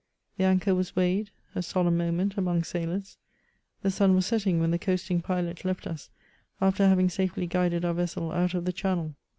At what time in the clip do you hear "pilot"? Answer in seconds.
5.21-5.63